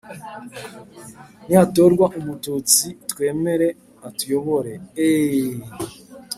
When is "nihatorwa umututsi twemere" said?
1.47-3.67